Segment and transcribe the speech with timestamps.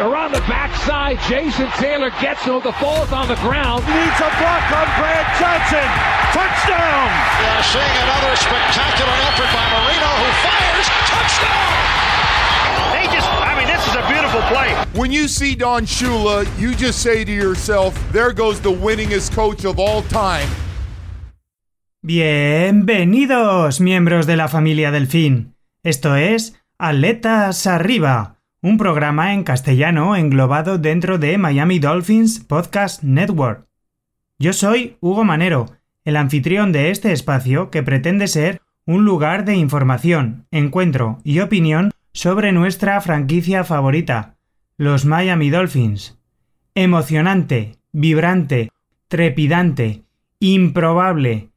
[0.00, 1.20] around the backside.
[1.28, 2.60] Jason Taylor gets him.
[2.64, 3.84] The ball's on the ground.
[3.84, 5.88] Needs a block on Brad Johnson.
[6.32, 7.08] Touchdown!
[7.38, 10.86] We are seeing another spectacular effort by Marino who fires.
[11.06, 11.72] Touchdown!
[12.96, 14.72] They just, I mean, this is a beautiful play.
[14.98, 19.64] When you see Don Shula, you just say to yourself, there goes the winningest coach
[19.64, 20.48] of all time.
[22.02, 25.54] Bienvenidos, miembros de la familia Delfín.
[25.84, 33.66] Esto es Atletas Arriba, un programa en castellano englobado dentro de Miami Dolphins Podcast Network.
[34.38, 35.70] Yo soy Hugo Manero,
[36.04, 41.90] el anfitrión de este espacio que pretende ser un lugar de información, encuentro y opinión
[42.12, 44.36] sobre nuestra franquicia favorita,
[44.76, 46.18] los Miami Dolphins.
[46.74, 48.70] Emocionante, vibrante,
[49.08, 50.02] trepidante,
[50.38, 51.48] improbable,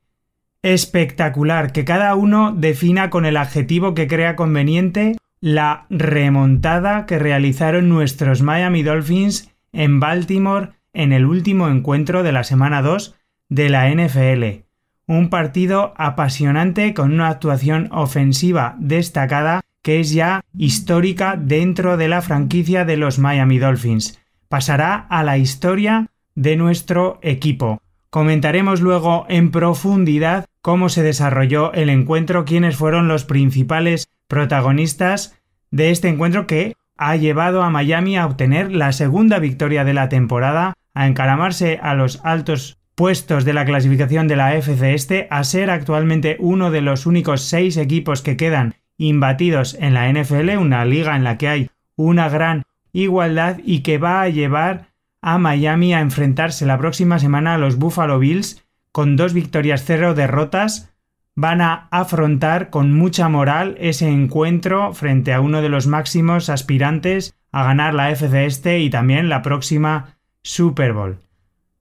[0.61, 7.89] espectacular, que cada uno defina con el adjetivo que crea conveniente la remontada que realizaron
[7.89, 13.13] nuestros Miami Dolphins en Baltimore en el último encuentro de la semana 2
[13.49, 14.63] de la NFL.
[15.05, 22.21] Un partido apasionante con una actuación ofensiva destacada que es ya histórica dentro de la
[22.21, 24.21] franquicia de los Miami Dolphins.
[24.47, 27.81] Pasará a la historia de nuestro equipo.
[28.09, 35.39] Comentaremos luego en profundidad cómo se desarrolló el encuentro, quiénes fueron los principales protagonistas
[35.71, 40.09] de este encuentro que ha llevado a Miami a obtener la segunda victoria de la
[40.09, 45.43] temporada, a encaramarse a los altos puestos de la clasificación de la FC Este, a
[45.43, 50.85] ser actualmente uno de los únicos seis equipos que quedan imbatidos en la NFL, una
[50.85, 54.87] liga en la que hay una gran igualdad y que va a llevar
[55.21, 60.13] a Miami a enfrentarse la próxima semana a los Buffalo Bills con dos victorias cero
[60.13, 60.92] derrotas
[61.35, 67.35] van a afrontar con mucha moral ese encuentro frente a uno de los máximos aspirantes
[67.51, 71.19] a ganar la FC Este y también la próxima Super Bowl.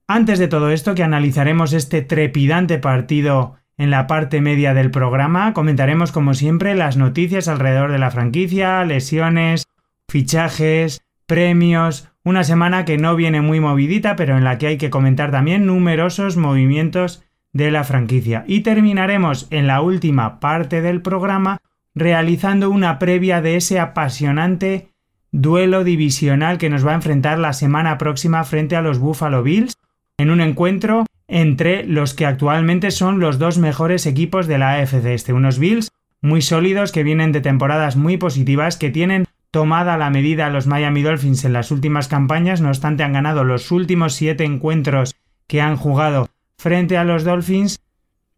[0.07, 5.53] Antes de todo esto, que analizaremos este trepidante partido en la parte media del programa,
[5.53, 9.65] comentaremos como siempre las noticias alrededor de la franquicia, lesiones,
[10.07, 14.89] fichajes, premios, una semana que no viene muy movidita, pero en la que hay que
[14.89, 18.43] comentar también numerosos movimientos de la franquicia.
[18.47, 21.59] Y terminaremos en la última parte del programa
[21.95, 24.89] realizando una previa de ese apasionante
[25.31, 29.77] duelo divisional que nos va a enfrentar la semana próxima frente a los Buffalo Bills
[30.17, 35.05] en un encuentro entre los que actualmente son los dos mejores equipos de la AFC
[35.05, 35.89] este, unos Bills
[36.21, 40.67] muy sólidos que vienen de temporadas muy positivas que tienen tomada la medida a los
[40.67, 45.15] Miami Dolphins en las últimas campañas, no obstante han ganado los últimos siete encuentros
[45.47, 47.79] que han jugado frente a los Dolphins,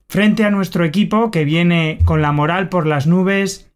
[0.08, 3.72] frente a nuestro equipo que viene con la moral por las nubes,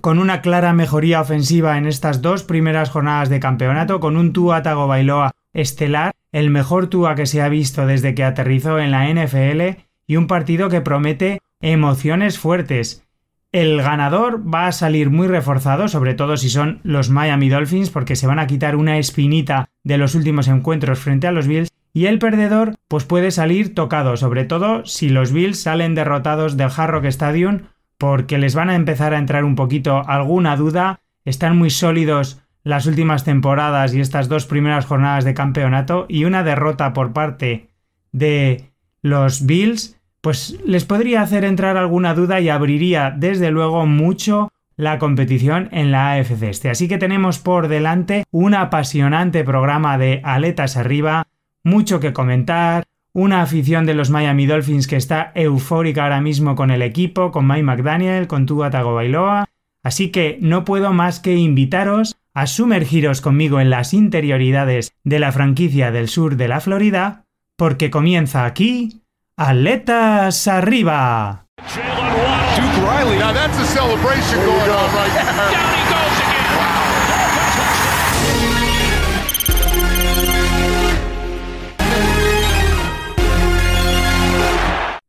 [0.00, 4.62] con una clara mejoría ofensiva en estas dos primeras jornadas de campeonato, con un Tua
[4.62, 9.82] Tagovailoa estelar, el mejor Tua que se ha visto desde que aterrizó en la NFL
[10.06, 13.04] y un partido que promete emociones fuertes.
[13.52, 18.14] El ganador va a salir muy reforzado, sobre todo si son los Miami Dolphins, porque
[18.14, 22.06] se van a quitar una espinita de los últimos encuentros frente a los Bills y
[22.06, 26.90] el perdedor pues puede salir tocado, sobre todo si los Bills salen derrotados del Hard
[26.90, 27.62] Rock Stadium
[27.98, 32.86] porque les van a empezar a entrar un poquito alguna duda, están muy sólidos las
[32.86, 37.68] últimas temporadas y estas dos primeras jornadas de campeonato y una derrota por parte
[38.12, 38.70] de
[39.02, 44.98] los Bills pues les podría hacer entrar alguna duda y abriría desde luego mucho la
[44.98, 46.70] competición en la AFC este.
[46.70, 51.26] Así que tenemos por delante un apasionante programa de aletas arriba
[51.62, 56.70] mucho que comentar, una afición de los Miami Dolphins que está eufórica ahora mismo con
[56.70, 59.48] el equipo, con Mike McDaniel, con Tua Tagovailoa,
[59.82, 65.32] así que no puedo más que invitaros a sumergiros conmigo en las interioridades de la
[65.32, 67.24] franquicia del sur de la Florida,
[67.56, 69.02] porque comienza aquí
[69.36, 71.46] Aletas Arriba.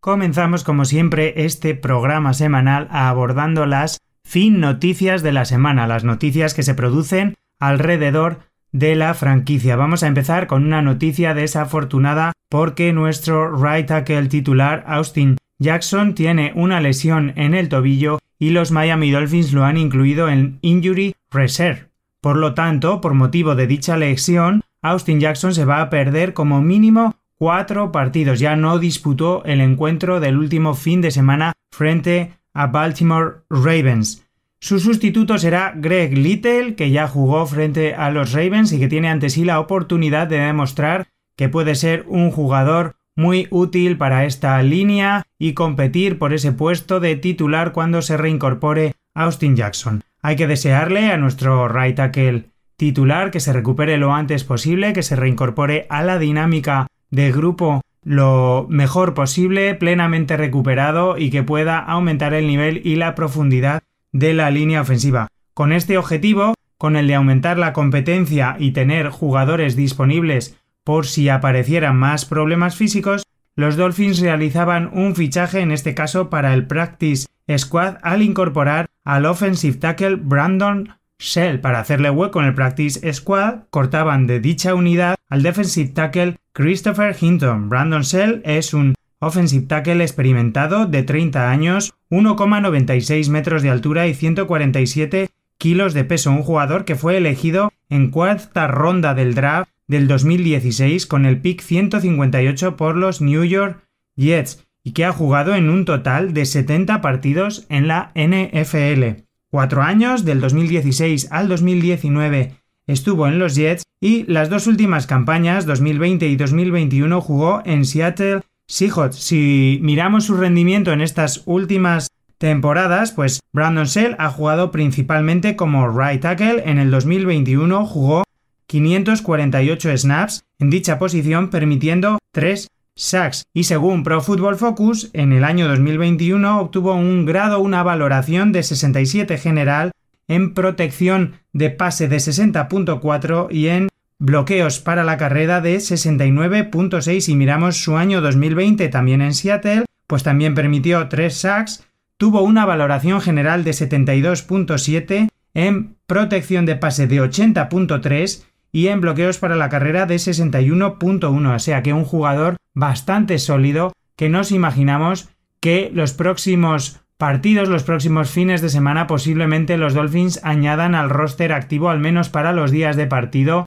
[0.01, 6.55] Comenzamos como siempre este programa semanal abordando las fin noticias de la semana, las noticias
[6.55, 8.39] que se producen alrededor
[8.71, 9.75] de la franquicia.
[9.75, 16.51] Vamos a empezar con una noticia desafortunada porque nuestro right tackle titular Austin Jackson tiene
[16.55, 21.89] una lesión en el tobillo y los Miami Dolphins lo han incluido en Injury Reserve.
[22.21, 26.59] Por lo tanto, por motivo de dicha lesión, Austin Jackson se va a perder como
[26.59, 28.39] mínimo cuatro partidos.
[28.39, 34.27] Ya no disputó el encuentro del último fin de semana frente a Baltimore Ravens.
[34.59, 39.09] Su sustituto será Greg Little, que ya jugó frente a los Ravens y que tiene
[39.09, 44.61] ante sí la oportunidad de demostrar que puede ser un jugador muy útil para esta
[44.61, 50.03] línea y competir por ese puesto de titular cuando se reincorpore Austin Jackson.
[50.21, 55.01] Hay que desearle a nuestro right tackle titular que se recupere lo antes posible, que
[55.01, 61.77] se reincorpore a la dinámica de grupo lo mejor posible, plenamente recuperado y que pueda
[61.77, 65.27] aumentar el nivel y la profundidad de la línea ofensiva.
[65.53, 71.29] Con este objetivo, con el de aumentar la competencia y tener jugadores disponibles por si
[71.29, 73.23] aparecieran más problemas físicos,
[73.55, 79.25] los Dolphins realizaban un fichaje en este caso para el Practice Squad al incorporar al
[79.25, 81.59] offensive tackle Brandon Shell.
[81.59, 87.15] Para hacerle hueco en el Practice Squad, cortaban de dicha unidad al defensive tackle Christopher
[87.19, 87.69] Hinton.
[87.69, 94.13] Brandon Shell es un offensive tackle experimentado de 30 años, 1,96 metros de altura y
[94.13, 96.31] 147 kilos de peso.
[96.31, 101.61] Un jugador que fue elegido en cuarta ronda del draft del 2016 con el pick
[101.61, 103.87] 158 por los New York
[104.17, 109.23] Jets y que ha jugado en un total de 70 partidos en la NFL.
[109.49, 112.55] Cuatro años, del 2016 al 2019,
[112.87, 118.41] estuvo en los Jets y las dos últimas campañas, 2020 y 2021, jugó en Seattle
[118.67, 119.15] Seahawks.
[119.15, 122.07] Si miramos su rendimiento en estas últimas
[122.39, 126.63] temporadas, pues Brandon Shell ha jugado principalmente como right tackle.
[126.65, 128.23] En el 2021 jugó
[128.65, 133.43] 548 snaps en dicha posición, permitiendo 3 sacks.
[133.53, 138.63] Y según Pro Football Focus, en el año 2021 obtuvo un grado, una valoración de
[138.63, 139.91] 67 general
[140.27, 143.90] en protección de pase de 60.4 y en
[144.21, 150.21] bloqueos para la carrera de 69.6 y miramos su año 2020 también en Seattle, pues
[150.21, 151.87] también permitió 3 sacks,
[152.17, 159.39] tuvo una valoración general de 72.7 en protección de pase de 80.3 y en bloqueos
[159.39, 165.29] para la carrera de 61.1, o sea que un jugador bastante sólido que nos imaginamos
[165.59, 171.53] que los próximos partidos, los próximos fines de semana posiblemente los Dolphins añadan al roster
[171.53, 173.65] activo al menos para los días de partido.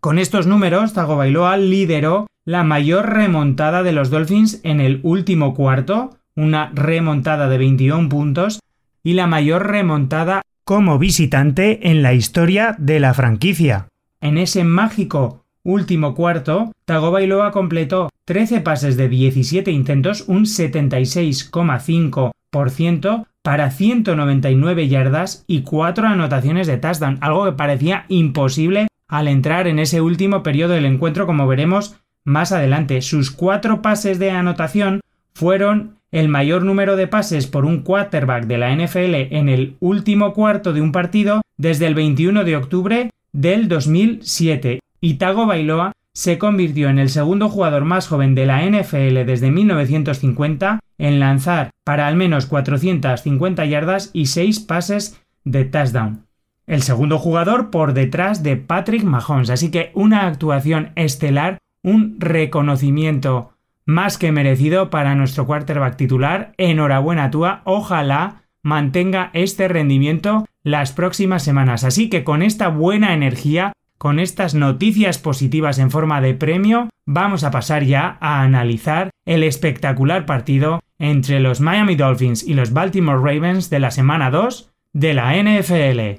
[0.01, 6.19] Con estos números, Tagovailoa lideró la mayor remontada de los Dolphins en el último cuarto,
[6.37, 8.61] una remontada de 21 puntos,
[9.03, 13.89] y la mayor remontada como visitante en la historia de la franquicia.
[14.21, 23.71] En ese mágico último cuarto, Tagovailoa completó 13 pases de 17 intentos, un 76,5%, para
[23.71, 30.01] 199 yardas y 4 anotaciones de touchdown, algo que parecía imposible al entrar en ese
[30.01, 33.03] último periodo del encuentro, como veremos más adelante.
[33.03, 35.03] Sus cuatro pases de anotación
[35.35, 40.33] fueron el mayor número de pases por un quarterback de la NFL en el último
[40.33, 44.79] cuarto de un partido desde el 21 de octubre del 2007.
[45.01, 49.51] Y Tago Bailoa se convirtió en el segundo jugador más joven de la NFL desde
[49.51, 56.27] 1950 en lanzar para al menos 450 yardas y 6 pases de touchdown.
[56.69, 63.54] El segundo jugador por detrás de Patrick Mahomes, así que una actuación estelar, un reconocimiento
[63.87, 66.53] más que merecido para nuestro quarterback titular.
[66.59, 71.85] Enhorabuena Tua, ojalá mantenga este rendimiento las próximas semanas.
[71.85, 73.73] Así que con esta buena energía
[74.05, 79.43] con estas noticias positivas en forma de premio, vamos a pasar ya a analizar el
[79.43, 85.15] espectacular partido entre los Miami Dolphins y los Baltimore Ravens de la semana 2 de
[85.15, 86.19] la NFL.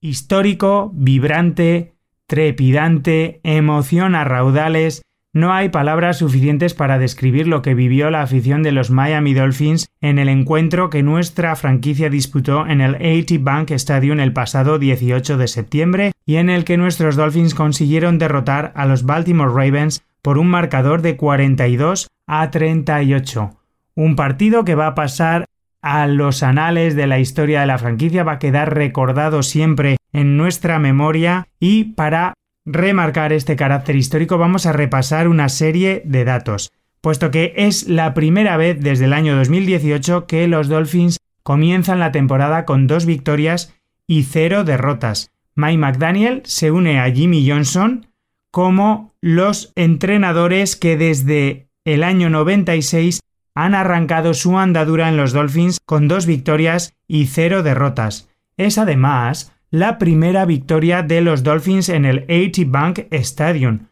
[0.00, 1.94] Histórico, vibrante,
[2.28, 5.02] trepidante, emoción a raudales,
[5.32, 9.88] no hay palabras suficientes para describir lo que vivió la afición de los Miami Dolphins
[10.00, 15.36] en el encuentro que nuestra franquicia disputó en el AT Bank Stadium el pasado 18
[15.36, 20.38] de septiembre y en el que nuestros Dolphins consiguieron derrotar a los Baltimore Ravens por
[20.38, 23.50] un marcador de 42 a 38.
[23.96, 25.44] Un partido que va a pasar
[25.82, 30.36] a los anales de la historia de la franquicia, va a quedar recordado siempre en
[30.36, 36.72] nuestra memoria y para remarcar este carácter histórico vamos a repasar una serie de datos,
[37.00, 42.12] puesto que es la primera vez desde el año 2018 que los Dolphins comienzan la
[42.12, 43.74] temporada con dos victorias
[44.06, 45.30] y cero derrotas.
[45.54, 48.06] Mike McDaniel se une a Jimmy Johnson
[48.50, 53.20] como los entrenadores que desde el año 96
[53.58, 58.28] han arrancado su andadura en los Dolphins con dos victorias y cero derrotas.
[58.56, 63.88] Es además la primera victoria de los Dolphins en el AT Bank Stadium.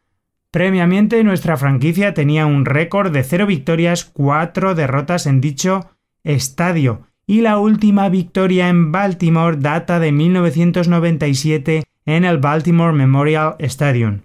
[0.52, 5.90] Previamente nuestra franquicia tenía un récord de 0 victorias, 4 derrotas en dicho
[6.22, 14.20] estadio, y la última victoria en Baltimore data de 1997 en el Baltimore Memorial Stadium.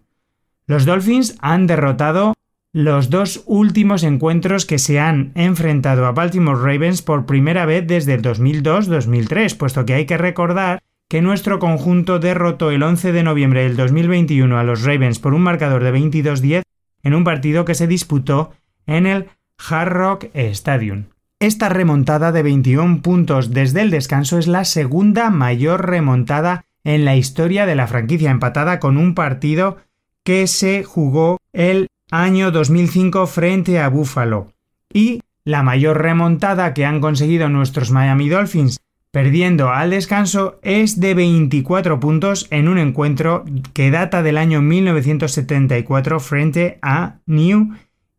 [0.67, 2.35] Los Dolphins han derrotado
[2.73, 8.13] los dos últimos encuentros que se han enfrentado a Baltimore Ravens por primera vez desde
[8.13, 13.63] el 2002-2003, puesto que hay que recordar que nuestro conjunto derrotó el 11 de noviembre
[13.63, 16.61] del 2021 a los Ravens por un marcador de 22-10
[17.03, 18.53] en un partido que se disputó
[18.85, 19.27] en el
[19.69, 21.05] Hard Rock Stadium.
[21.39, 27.17] Esta remontada de 21 puntos desde el descanso es la segunda mayor remontada en la
[27.17, 29.77] historia de la franquicia, empatada con un partido
[30.23, 34.53] que se jugó el año 2005 frente a Buffalo.
[34.93, 38.79] Y la mayor remontada que han conseguido nuestros Miami Dolphins
[39.11, 46.19] perdiendo al descanso es de 24 puntos en un encuentro que data del año 1974
[46.19, 47.73] frente a New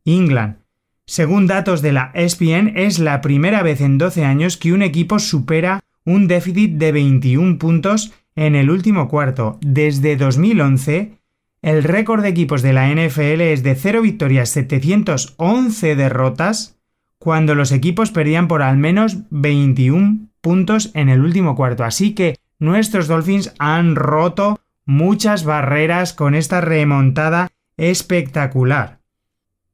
[0.04, 0.56] England.
[1.06, 5.18] Según datos de la ESPN, es la primera vez en 12 años que un equipo
[5.18, 9.58] supera un déficit de 21 puntos en el último cuarto.
[9.60, 11.12] Desde 2011,
[11.62, 16.76] el récord de equipos de la NFL es de 0 victorias, 711 derrotas,
[17.18, 21.84] cuando los equipos perdían por al menos 21 puntos en el último cuarto.
[21.84, 28.98] Así que nuestros Dolphins han roto muchas barreras con esta remontada espectacular.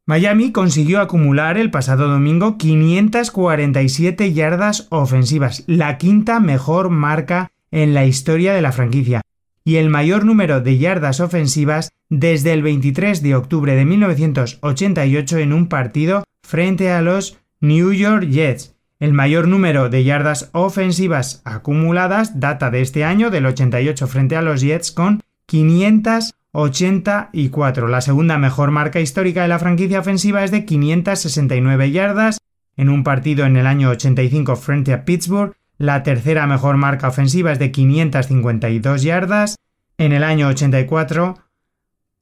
[0.04, 8.04] Miami consiguió acumular el pasado domingo 547 yardas ofensivas, la quinta mejor marca en la
[8.06, 9.22] historia de la franquicia,
[9.68, 15.52] y el mayor número de yardas ofensivas desde el 23 de octubre de 1988 en
[15.52, 22.40] un partido frente a los New York Jets, el mayor número de yardas ofensivas acumuladas
[22.40, 27.88] data de este año del 88 frente a los Jets con 584.
[27.88, 32.38] La segunda mejor marca histórica de la franquicia ofensiva es de 569 yardas
[32.78, 35.52] en un partido en el año 85 frente a Pittsburgh.
[35.78, 39.56] La tercera mejor marca ofensiva es de 552 yardas
[39.96, 41.36] en el año 84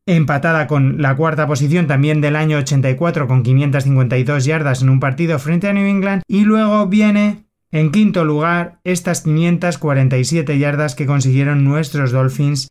[0.07, 5.39] empatada con la cuarta posición también del año 84 con 552 yardas en un partido
[5.39, 11.65] frente a New England y luego viene en quinto lugar estas 547 yardas que consiguieron
[11.65, 12.69] nuestros Dolphins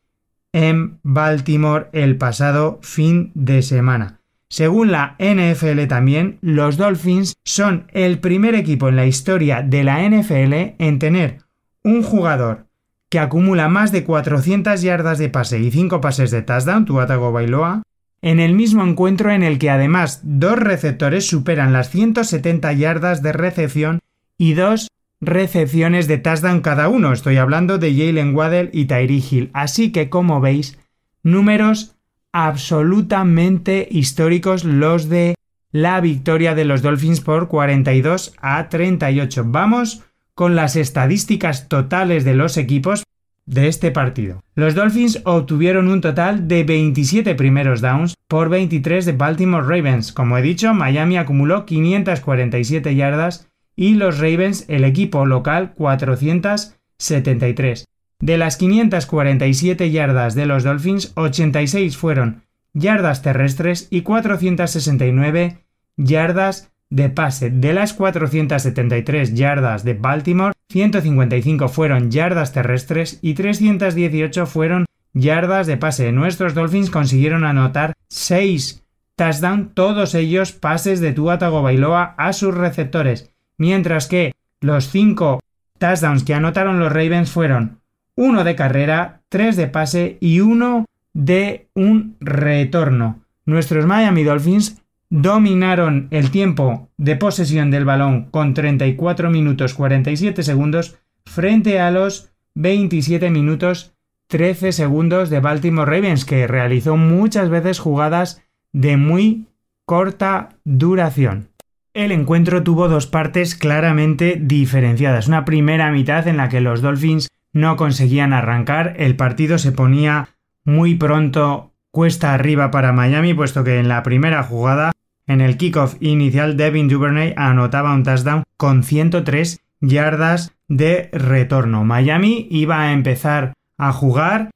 [0.53, 4.14] en Baltimore el pasado fin de semana.
[4.49, 10.07] Según la NFL también, los Dolphins son el primer equipo en la historia de la
[10.07, 11.39] NFL en tener
[11.83, 12.67] un jugador
[13.09, 17.83] que acumula más de 400 yardas de pase y 5 pases de touchdown, Tuatago Bailoa,
[18.21, 23.33] en el mismo encuentro en el que además dos receptores superan las 170 yardas de
[23.33, 23.99] recepción
[24.37, 24.87] y dos
[25.21, 27.13] recepciones de touchdown cada uno.
[27.13, 29.49] Estoy hablando de Jalen Waddell y Tyree Hill.
[29.53, 30.77] Así que, como veis,
[31.23, 31.94] números
[32.35, 35.35] absolutamente históricos los de
[35.71, 39.45] la victoria de los Dolphins por 42 a 38.
[39.47, 43.05] Vamos con las estadísticas totales de los equipos
[43.45, 44.43] de este partido.
[44.53, 50.11] Los Dolphins obtuvieron un total de 27 primeros downs por 23 de Baltimore Ravens.
[50.11, 57.85] Como he dicho, Miami acumuló 547 yardas y los Ravens, el equipo local, 473.
[58.19, 62.43] De las 547 yardas de los Dolphins, 86 fueron
[62.73, 65.57] yardas terrestres y 469
[65.97, 67.49] yardas de pase.
[67.49, 75.77] De las 473 yardas de Baltimore, 155 fueron yardas terrestres y 318 fueron yardas de
[75.77, 76.11] pase.
[76.11, 78.83] Nuestros Dolphins consiguieron anotar 6
[79.15, 85.39] touchdowns, todos ellos pases de Tua Tagovailoa a sus receptores, mientras que los 5
[85.79, 87.79] touchdowns que anotaron los Ravens fueron
[88.15, 93.21] uno de carrera, 3 de pase y uno de un retorno.
[93.45, 100.97] nuestros Miami Dolphins dominaron el tiempo de posesión del balón con 34 minutos 47 segundos
[101.25, 103.93] frente a los 27 minutos
[104.27, 108.41] 13 segundos de Baltimore Ravens, que realizó muchas veces jugadas
[108.73, 109.45] de muy
[109.85, 111.49] corta duración.
[111.93, 115.27] El encuentro tuvo dos partes claramente diferenciadas.
[115.27, 120.27] Una primera mitad en la que los Dolphins no conseguían arrancar, el partido se ponía
[120.65, 124.91] muy pronto cuesta arriba para Miami, puesto que en la primera jugada,
[125.25, 131.85] en el kickoff inicial, Devin Duvernay anotaba un touchdown con 103 yardas de retorno.
[131.85, 134.49] Miami iba a empezar a jugar.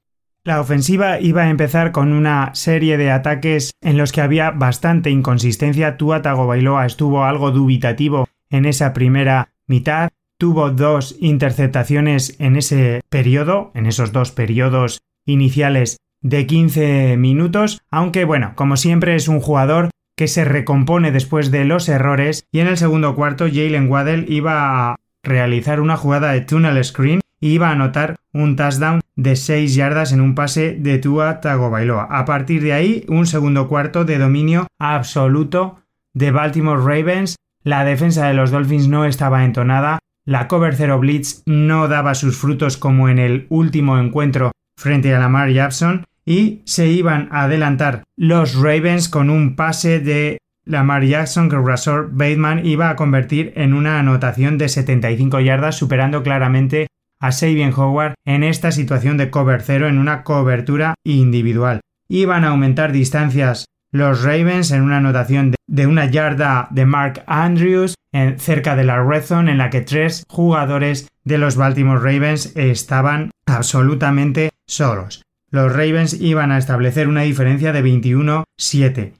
[0.44, 5.08] La ofensiva iba a empezar con una serie de ataques en los que había bastante
[5.08, 5.96] inconsistencia.
[5.96, 10.10] Tua Tagovailoa estuvo algo dubitativo en esa primera mitad.
[10.40, 18.24] Tuvo dos interceptaciones en ese periodo, en esos dos periodos iniciales de 15 minutos, aunque
[18.24, 22.68] bueno, como siempre es un jugador que se recompone después de los errores y en
[22.68, 27.68] el segundo cuarto Jalen Waddell iba a realizar una jugada de tunnel screen y iba
[27.68, 32.04] a anotar un touchdown de 6 yardas en un pase de Tua Tagovailoa.
[32.04, 35.82] A partir de ahí, un segundo cuarto de dominio absoluto
[36.14, 37.36] de Baltimore Ravens.
[37.62, 39.98] La defensa de los Dolphins no estaba entonada.
[40.26, 45.18] La cover 0 blitz no daba sus frutos como en el último encuentro frente a
[45.18, 51.48] Lamar Jackson y se iban a adelantar los Ravens con un pase de Lamar Jackson
[51.48, 56.86] que Razor Bateman iba a convertir en una anotación de 75 yardas superando claramente
[57.18, 61.80] a Sabian Howard en esta situación de cover cero en una cobertura individual.
[62.08, 67.94] Iban a aumentar distancias los Ravens en una anotación de una yarda de Mark Andrews
[68.12, 72.54] en, cerca de la red zone en la que tres jugadores de los Baltimore Ravens
[72.56, 75.22] estaban absolutamente solos.
[75.50, 79.14] Los Ravens iban a establecer una diferencia de 21-7.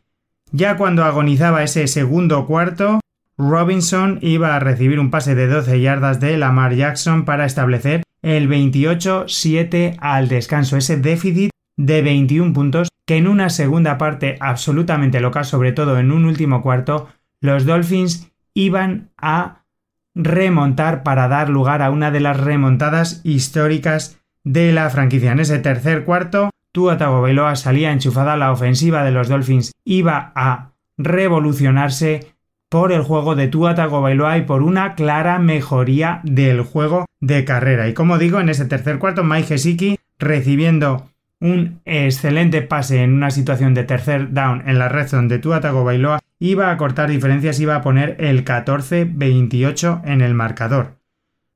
[0.52, 3.00] Ya cuando agonizaba ese segundo cuarto,
[3.36, 8.48] Robinson iba a recibir un pase de 12 yardas de Lamar Jackson para establecer el
[8.48, 15.42] 28-7 al descanso, ese déficit de 21 puntos que en una segunda parte absolutamente loca,
[15.42, 17.08] sobre todo en un último cuarto,
[17.40, 19.64] los Dolphins iban a
[20.14, 25.32] remontar para dar lugar a una de las remontadas históricas de la franquicia.
[25.32, 30.70] En ese tercer cuarto, Tua Tagovailoa salía enchufada, la ofensiva de los Dolphins iba a
[30.96, 32.32] revolucionarse
[32.68, 37.88] por el juego de Tua Tagovailoa y por una clara mejoría del juego de carrera.
[37.88, 41.09] Y como digo, en ese tercer cuarto, Mike Gesicki recibiendo
[41.40, 45.60] un excelente pase en una situación de tercer down en la red zone de Tua
[45.60, 50.98] Tagovailoa iba a cortar diferencias, iba a poner el 14-28 en el marcador.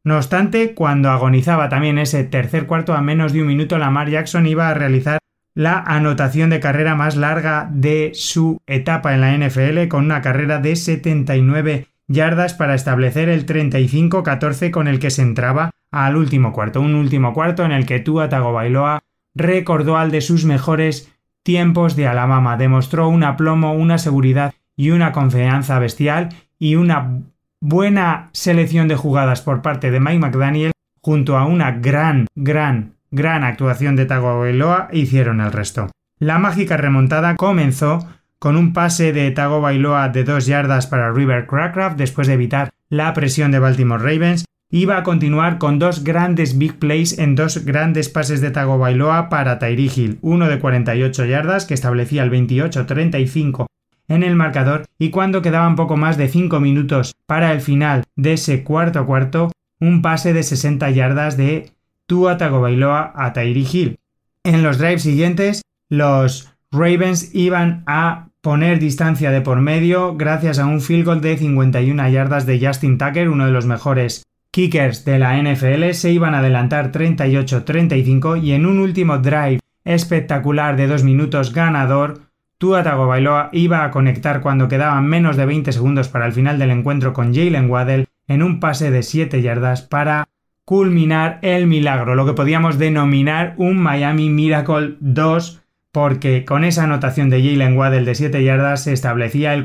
[0.04, 4.46] No obstante, cuando agonizaba también ese tercer cuarto a menos de un minuto, Lamar Jackson
[4.46, 5.18] iba a realizar
[5.54, 10.58] la anotación de carrera más larga de su etapa en la NFL con una carrera
[10.58, 16.80] de 79 yardas para establecer el 35-14 con el que se entraba al último cuarto.
[16.80, 19.00] Un último cuarto en el que Tua Tagovailoa
[19.34, 22.56] recordó al de sus mejores tiempos de Alabama.
[22.56, 27.22] Demostró un aplomo, una seguridad y una confianza bestial y una
[27.60, 33.44] buena selección de jugadas por parte de Mike McDaniel junto a una gran, gran gran
[33.44, 35.88] actuación de Tagovailoa hicieron el resto.
[36.18, 38.00] La mágica remontada comenzó
[38.40, 43.14] con un pase de Tagovailoa de dos yardas para River Crackraft después de evitar la
[43.14, 44.44] presión de Baltimore Ravens.
[44.76, 49.60] Iba a continuar con dos grandes big plays en dos grandes pases de Tagovailoa para
[49.60, 53.66] Tyree Hill, uno de 48 yardas que establecía el 28-35
[54.08, 58.32] en el marcador y cuando quedaban poco más de 5 minutos para el final de
[58.32, 61.70] ese cuarto cuarto, un pase de 60 yardas de
[62.08, 64.00] Tua Tagovailoa a Tyree Hill.
[64.42, 70.66] En los drives siguientes, los Ravens iban a poner distancia de por medio gracias a
[70.66, 75.18] un field goal de 51 yardas de Justin Tucker, uno de los mejores kickers de
[75.18, 81.02] la NFL, se iban a adelantar 38-35 y en un último drive espectacular de dos
[81.02, 82.20] minutos ganador,
[82.58, 86.70] Tua Tagovailoa iba a conectar cuando quedaban menos de 20 segundos para el final del
[86.70, 90.28] encuentro con Jalen Waddell en un pase de 7 yardas para
[90.64, 97.28] culminar el milagro, lo que podíamos denominar un Miami Miracle 2, porque con esa anotación
[97.28, 99.64] de Jalen Waddell de 7 yardas se establecía el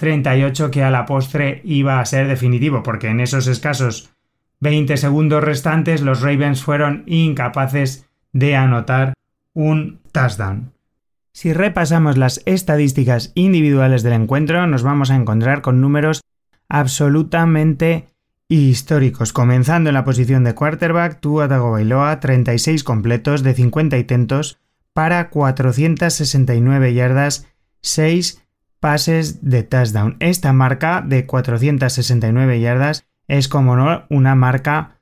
[0.00, 4.10] 42-38 que a la postre iba a ser definitivo, porque en esos escasos
[4.60, 9.14] 20 segundos restantes los Ravens fueron incapaces de anotar
[9.54, 10.72] un touchdown.
[11.32, 16.20] Si repasamos las estadísticas individuales del encuentro, nos vamos a encontrar con números
[16.68, 18.06] absolutamente
[18.48, 24.58] históricos, comenzando en la posición de quarterback, Tua Tagovailoa, 36 completos de 50 intentos
[24.92, 27.46] para 469 yardas,
[27.80, 28.42] 6
[28.80, 30.16] pases de touchdown.
[30.18, 35.00] Esta marca de 469 yardas es como no una marca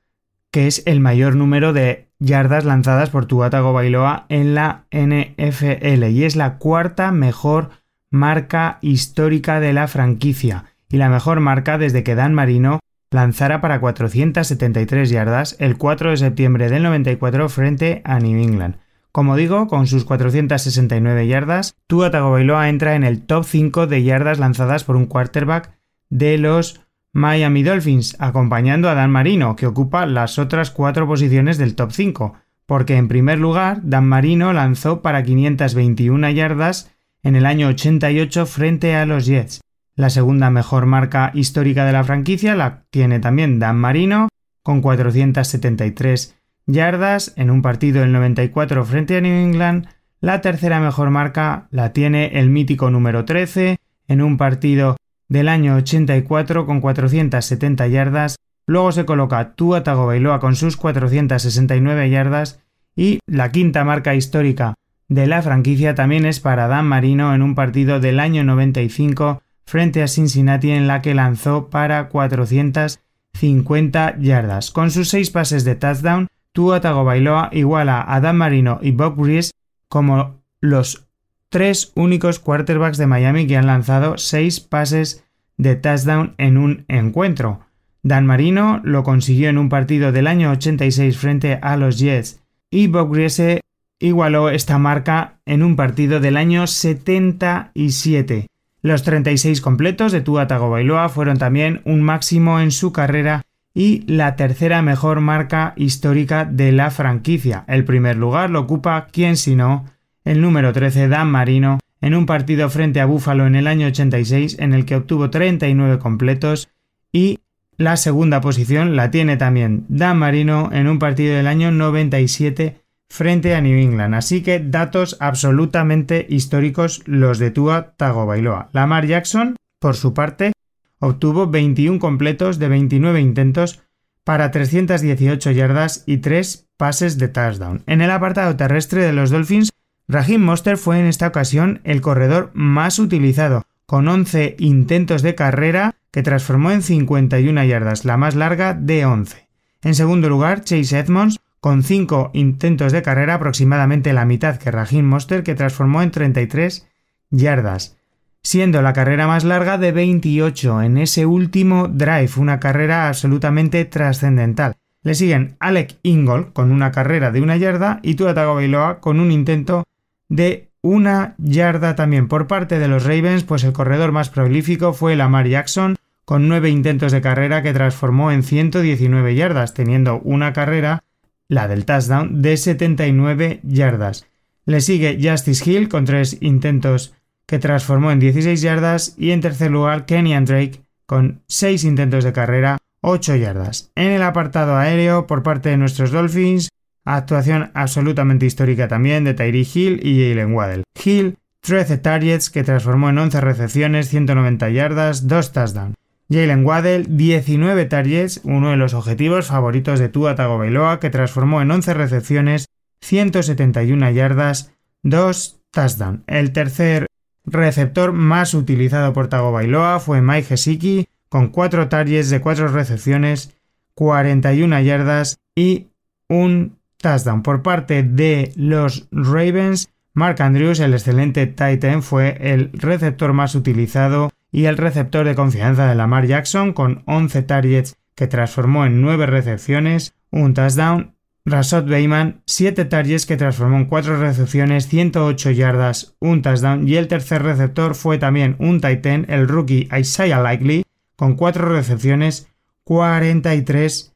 [0.51, 6.23] que es el mayor número de yardas lanzadas por Tua Bailoa en la NFL y
[6.23, 7.69] es la cuarta mejor
[8.11, 12.79] marca histórica de la franquicia y la mejor marca desde que Dan Marino
[13.11, 18.75] lanzara para 473 yardas el 4 de septiembre del 94 frente a New England.
[19.11, 24.39] Como digo, con sus 469 yardas, Tua Tagovailoa entra en el top 5 de yardas
[24.39, 25.71] lanzadas por un quarterback
[26.09, 31.75] de los Miami Dolphins, acompañando a Dan Marino, que ocupa las otras cuatro posiciones del
[31.75, 32.35] top 5,
[32.67, 38.95] porque en primer lugar Dan Marino lanzó para 521 yardas en el año 88 frente
[38.95, 39.61] a los Jets.
[39.95, 44.29] La segunda mejor marca histórica de la franquicia la tiene también Dan Marino,
[44.61, 46.38] con 473
[46.69, 49.87] yardas en un partido del 94 frente a New England.
[50.21, 53.77] La tercera mejor marca la tiene el mítico número 13
[54.07, 58.35] en un partido del año 84 con 470 yardas.
[58.65, 62.59] Luego se coloca Tua Tagovailoa con sus 469 yardas
[62.95, 64.75] y la quinta marca histórica
[65.07, 70.03] de la franquicia también es para Dan Marino en un partido del año 95 frente
[70.03, 74.71] a Cincinnati en la que lanzó para 450 yardas.
[74.71, 76.27] Con sus seis pases de touchdown,
[76.59, 79.51] Tua Tagovailoa iguala a Dan Marino y Bob Breeze
[79.87, 81.07] como los
[81.47, 85.23] tres únicos quarterbacks de Miami que han lanzado seis pases
[85.55, 87.61] de touchdown en un encuentro.
[88.03, 92.87] Dan Marino lo consiguió en un partido del año 86 frente a los Jets y
[92.87, 93.61] Bob Griese
[93.97, 98.47] igualó esta marca en un partido del año 77.
[98.81, 103.43] Los 36 completos de Tua Tagovailoa fueron también un máximo en su carrera
[103.79, 107.63] y la tercera mejor marca histórica de la franquicia.
[107.69, 109.85] El primer lugar lo ocupa, quién sino,
[110.25, 114.57] el número 13 Dan Marino en un partido frente a Buffalo en el año 86
[114.59, 116.67] en el que obtuvo 39 completos
[117.13, 117.39] y
[117.77, 123.55] la segunda posición la tiene también Dan Marino en un partido del año 97 frente
[123.55, 124.13] a New England.
[124.13, 128.67] Así que datos absolutamente históricos los de Tua Tagovailoa.
[128.73, 130.51] Lamar Jackson, por su parte,
[130.99, 133.81] obtuvo 21 completos de 29 intentos
[134.23, 137.83] para 318 yardas y 3 pases de touchdown.
[137.87, 139.71] En el apartado terrestre de los Dolphins,
[140.07, 145.95] Raheem Monster fue en esta ocasión el corredor más utilizado, con 11 intentos de carrera
[146.11, 149.47] que transformó en 51 yardas, la más larga de 11.
[149.81, 155.05] En segundo lugar, Chase Edmonds con 5 intentos de carrera, aproximadamente la mitad que Raheem
[155.05, 156.87] Monster, que transformó en 33
[157.31, 157.97] yardas,
[158.43, 164.75] siendo la carrera más larga de 28 en ese último drive, una carrera absolutamente trascendental.
[165.03, 169.31] Le siguen Alec Ingold con una carrera de una yarda y Tua Tagovailoa con un
[169.31, 169.85] intento
[170.27, 175.15] de una yarda también por parte de los Ravens, pues el corredor más prolífico fue
[175.15, 181.03] Lamar Jackson con nueve intentos de carrera que transformó en 119 yardas, teniendo una carrera
[181.47, 184.27] la del touchdown, de 79 yardas.
[184.65, 187.15] Le sigue Justice Hill con tres intentos
[187.49, 192.31] que transformó en 16 yardas y en tercer lugar Kenyan Drake con 6 intentos de
[192.31, 193.91] carrera, 8 yardas.
[193.95, 196.69] En el apartado aéreo por parte de nuestros Dolphins,
[197.05, 200.83] actuación absolutamente histórica también de Tyree Hill y Jalen Waddell.
[201.03, 205.95] Hill 13 targets que transformó en 11 recepciones, 190 yardas, 2 touchdowns.
[206.29, 211.71] Jalen Waddell, 19 targets, uno de los objetivos favoritos de Tua Tagovailoa, que transformó en
[211.71, 212.65] 11 recepciones,
[213.01, 216.21] 171 yardas, 2 touchdowns.
[216.27, 217.08] El tercer
[217.45, 223.55] receptor más utilizado por Tagovailoa fue Mike Gesicki, con 4 targets de 4 recepciones,
[223.93, 225.87] 41 yardas y
[226.27, 227.43] un touchdown.
[227.43, 234.31] Por parte de los Ravens, Mark Andrews, el excelente Titan, fue el receptor más utilizado
[234.51, 239.27] y el receptor de confianza de Lamar Jackson con 11 targets que transformó en 9
[239.27, 241.15] recepciones, un touchdown.
[241.45, 246.87] Rasot Bayman, 7 targets que transformó en 4 recepciones, 108 yardas, un touchdown.
[246.87, 250.83] Y el tercer receptor fue también un Titan, el rookie Isaiah Likely,
[251.15, 252.49] con 4 recepciones,
[252.83, 254.13] 43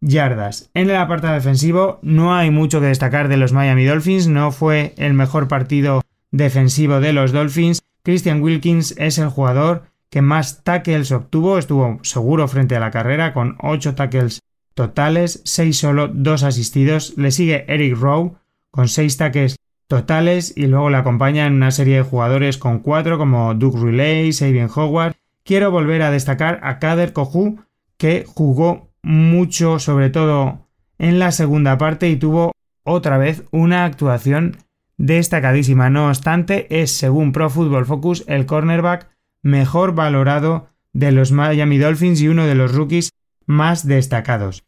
[0.00, 0.70] yardas.
[0.74, 4.94] En el apartado defensivo no hay mucho que destacar de los Miami Dolphins, no fue
[4.98, 7.82] el mejor partido defensivo de los Dolphins.
[8.02, 13.32] Christian Wilkins es el jugador que más tackles obtuvo, estuvo seguro frente a la carrera
[13.32, 14.40] con 8 tackles
[14.74, 17.14] totales, 6 solo, 2 asistidos.
[17.16, 18.34] Le sigue Eric Rowe
[18.70, 19.56] con 6 tackles
[19.86, 24.70] totales y luego le acompañan una serie de jugadores con 4 como Duke Riley, Sabian
[24.74, 25.14] Howard.
[25.44, 27.60] Quiero volver a destacar a Kader Kohu
[27.96, 30.66] que jugó mucho sobre todo
[30.98, 34.56] en la segunda parte y tuvo otra vez una actuación
[34.96, 35.90] destacadísima.
[35.90, 39.08] No obstante, es según Pro Football Focus el cornerback
[39.42, 43.10] mejor valorado de los Miami Dolphins y uno de los rookies
[43.46, 44.64] más destacados.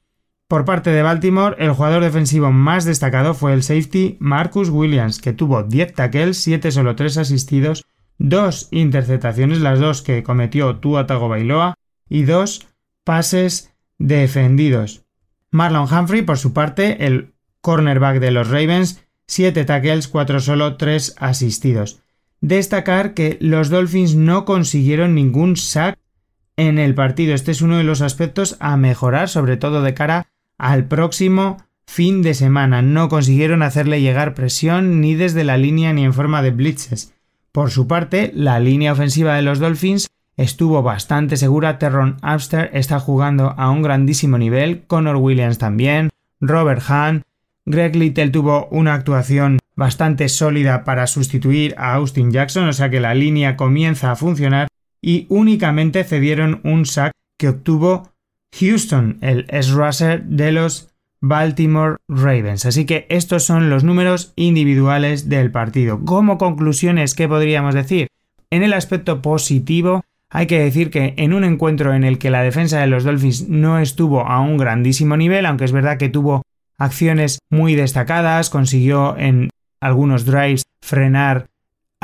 [0.48, 5.32] Por parte de Baltimore, el jugador defensivo más destacado fue el safety Marcus Williams, que
[5.32, 7.84] tuvo 10 tackles, 7 solo 3 asistidos,
[8.18, 11.74] 2 interceptaciones, las dos que cometió Tua Tagovailoa,
[12.08, 12.68] y 2
[13.02, 15.04] pases defendidos.
[15.50, 21.16] Marlon Humphrey, por su parte, el cornerback de los Ravens, 7 tackles, 4 solo, 3
[21.18, 22.00] asistidos.
[22.40, 25.98] Destacar que los Dolphins no consiguieron ningún sack
[26.56, 27.34] en el partido.
[27.34, 30.26] Este es uno de los aspectos a mejorar, sobre todo de cara
[30.58, 32.82] al próximo fin de semana.
[32.82, 37.14] No consiguieron hacerle llegar presión ni desde la línea ni en forma de blitzes.
[37.52, 41.78] Por su parte, la línea ofensiva de los Dolphins estuvo bastante segura.
[41.78, 44.82] Terron Abster está jugando a un grandísimo nivel.
[44.86, 46.10] Connor Williams también.
[46.40, 47.22] Robert Hahn.
[47.64, 53.00] Greg Little tuvo una actuación bastante sólida para sustituir a Austin Jackson, o sea que
[53.00, 54.68] la línea comienza a funcionar
[55.00, 58.10] y únicamente cedieron un sack que obtuvo
[58.58, 62.66] Houston, el S-Russer de los Baltimore Ravens.
[62.66, 66.04] Así que estos son los números individuales del partido.
[66.04, 68.08] Como conclusiones, ¿qué podríamos decir?
[68.50, 72.42] En el aspecto positivo, hay que decir que en un encuentro en el que la
[72.42, 76.42] defensa de los Dolphins no estuvo a un grandísimo nivel, aunque es verdad que tuvo
[76.78, 81.46] acciones muy destacadas, consiguió en algunos drives frenar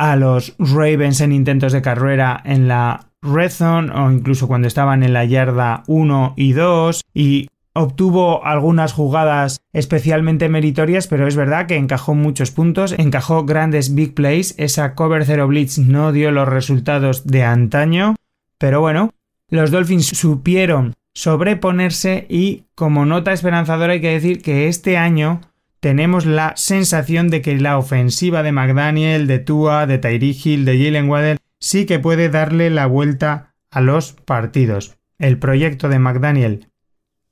[0.03, 5.05] a los Ravens en intentos de carrera en la red zone o incluso cuando estaban
[5.05, 11.67] en la yarda 1 y 2 y obtuvo algunas jugadas especialmente meritorias, pero es verdad
[11.67, 16.49] que encajó muchos puntos, encajó grandes big plays, esa cover zero blitz no dio los
[16.49, 18.17] resultados de antaño,
[18.59, 19.11] pero bueno,
[19.51, 25.43] los Dolphins supieron sobreponerse y como nota esperanzadora hay que decir que este año
[25.83, 31.11] tenemos la sensación de que la ofensiva de McDaniel, de Tua, de Tyree de Jalen
[31.11, 34.97] Waddell sí que puede darle la vuelta a los partidos.
[35.19, 36.69] El proyecto de McDaniel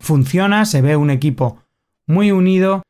[0.00, 1.62] funciona, se ve un equipo
[2.08, 2.82] muy unido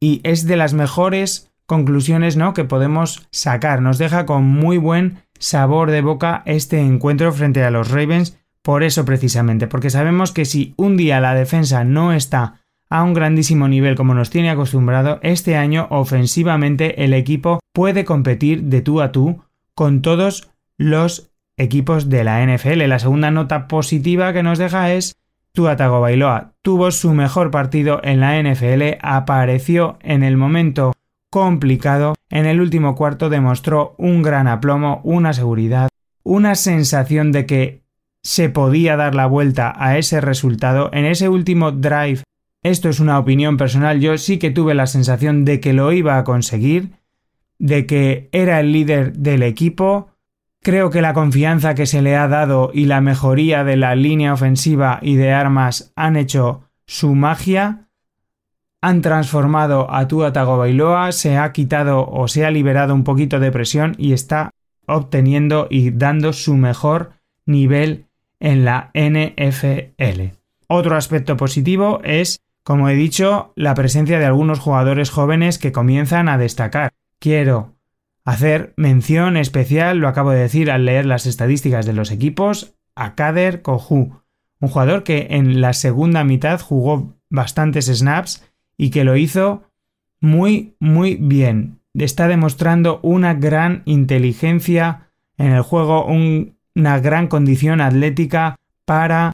[0.00, 2.52] y es de las mejores conclusiones ¿no?
[2.52, 3.80] que podemos sacar.
[3.80, 8.82] Nos deja con muy buen sabor de boca este encuentro frente a los Ravens por
[8.82, 13.68] eso precisamente, porque sabemos que si un día la defensa no está a un grandísimo
[13.68, 19.12] nivel como nos tiene acostumbrado, este año ofensivamente el equipo puede competir de tú a
[19.12, 19.42] tú
[19.74, 22.86] con todos los equipos de la NFL.
[22.86, 25.16] La segunda nota positiva que nos deja es
[25.52, 30.92] Tua Tagovailoa tuvo su mejor partido en la NFL, apareció en el momento
[31.30, 35.88] complicado, en el último cuarto demostró un gran aplomo, una seguridad,
[36.24, 37.82] una sensación de que
[38.22, 40.90] se podía dar la vuelta a ese resultado.
[40.92, 42.22] En ese último drive,
[42.70, 46.18] esto es una opinión personal, yo sí que tuve la sensación de que lo iba
[46.18, 46.92] a conseguir,
[47.58, 50.10] de que era el líder del equipo.
[50.62, 54.32] Creo que la confianza que se le ha dado y la mejoría de la línea
[54.32, 57.88] ofensiva y de armas han hecho su magia.
[58.80, 63.52] Han transformado a Tua Tagovailoa, se ha quitado o se ha liberado un poquito de
[63.52, 64.50] presión y está
[64.86, 67.12] obteniendo y dando su mejor
[67.46, 68.06] nivel
[68.40, 70.36] en la NFL.
[70.68, 76.28] Otro aspecto positivo es, como he dicho, la presencia de algunos jugadores jóvenes que comienzan
[76.28, 76.90] a destacar.
[77.20, 77.76] Quiero
[78.24, 83.14] hacer mención especial, lo acabo de decir al leer las estadísticas de los equipos, a
[83.14, 84.20] Kader Kohu,
[84.58, 88.44] un jugador que en la segunda mitad jugó bastantes snaps
[88.76, 89.62] y que lo hizo
[90.20, 91.78] muy, muy bien.
[91.94, 99.32] Está demostrando una gran inteligencia en el juego, un una gran condición atlética para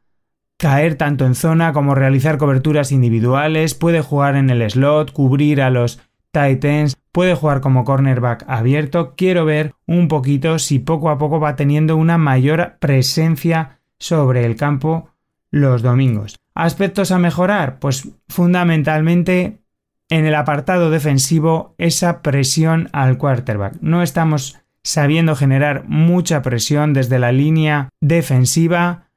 [0.62, 5.70] caer tanto en zona como realizar coberturas individuales, puede jugar en el slot, cubrir a
[5.70, 9.14] los Titans, puede jugar como cornerback abierto.
[9.16, 14.54] Quiero ver un poquito si poco a poco va teniendo una mayor presencia sobre el
[14.54, 15.08] campo
[15.50, 16.36] los domingos.
[16.54, 19.58] Aspectos a mejorar, pues fundamentalmente
[20.10, 23.78] en el apartado defensivo esa presión al quarterback.
[23.80, 29.08] No estamos sabiendo generar mucha presión desde la línea defensiva.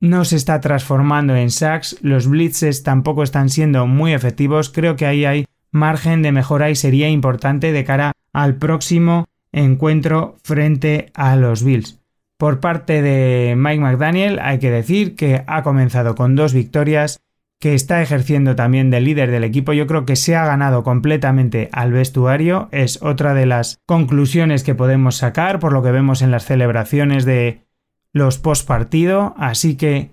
[0.00, 5.06] No se está transformando en sacks, los blitzes tampoco están siendo muy efectivos, creo que
[5.06, 11.36] ahí hay margen de mejora y sería importante de cara al próximo encuentro frente a
[11.36, 12.00] los Bills.
[12.38, 17.20] Por parte de Mike McDaniel hay que decir que ha comenzado con dos victorias
[17.60, 21.70] que está ejerciendo también de líder del equipo, yo creo que se ha ganado completamente
[21.72, 26.30] al vestuario, es otra de las conclusiones que podemos sacar por lo que vemos en
[26.30, 27.62] las celebraciones de
[28.14, 30.12] los post partido, así que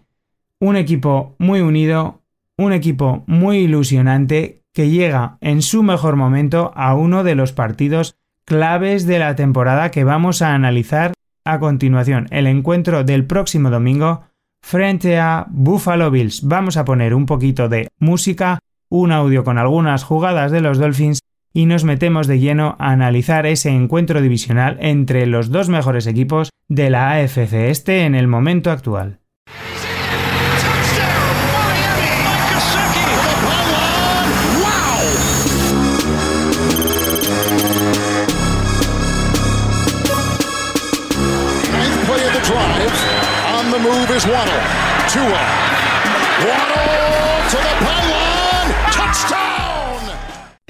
[0.59, 2.19] un equipo muy unido,
[2.57, 8.15] un equipo muy ilusionante que llega en su mejor momento a uno de los partidos
[8.43, 11.13] claves de la temporada que vamos a analizar
[11.45, 12.27] a continuación.
[12.31, 14.23] El encuentro del próximo domingo
[14.61, 16.47] frente a Buffalo Bills.
[16.47, 18.59] Vamos a poner un poquito de música,
[18.89, 21.19] un audio con algunas jugadas de los Dolphins
[21.53, 26.49] y nos metemos de lleno a analizar ese encuentro divisional entre los dos mejores equipos
[26.67, 29.19] de la AFC este en el momento actual.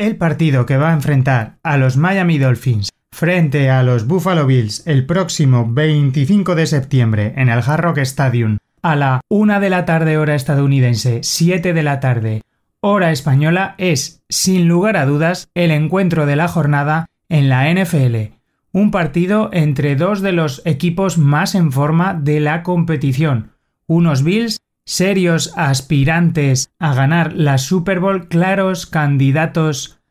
[0.01, 4.81] El partido que va a enfrentar a los Miami Dolphins frente a los Buffalo Bills
[4.87, 9.85] el próximo 25 de septiembre en el Hard Rock Stadium a la 1 de la
[9.85, 12.41] tarde hora estadounidense, 7 de la tarde
[12.79, 18.33] hora española es, sin lugar a dudas, el encuentro de la jornada en la NFL.
[18.71, 23.51] Un partido entre dos de los equipos más en forma de la competición.
[23.85, 30.01] Unos Bills serios aspirantes a ganar la Super Bowl, claros candidatos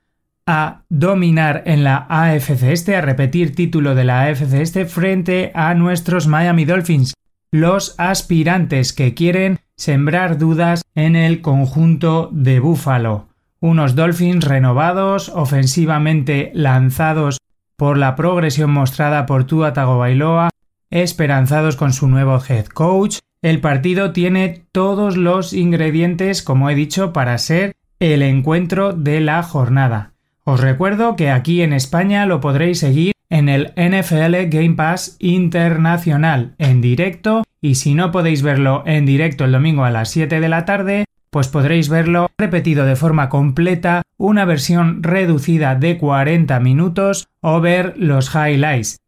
[0.46, 5.74] a dominar en la AFC este, a repetir título de la AFC este frente a
[5.74, 7.14] nuestros Miami Dolphins,
[7.52, 13.28] los aspirantes que quieren sembrar dudas en el conjunto de Buffalo.
[13.60, 17.38] Unos Dolphins renovados, ofensivamente lanzados
[17.76, 20.50] por la progresión mostrada por Tua Tagovailoa,
[20.90, 27.12] esperanzados con su nuevo head coach, el partido tiene todos los ingredientes, como he dicho,
[27.12, 30.12] para ser el encuentro de la jornada.
[30.44, 36.54] Os recuerdo que aquí en España lo podréis seguir en el NFL Game Pass Internacional
[36.58, 40.48] en directo y si no podéis verlo en directo el domingo a las 7 de
[40.48, 47.28] la tarde, pues podréis verlo repetido de forma completa, una versión reducida de 40 minutos
[47.40, 48.98] o ver los highlights.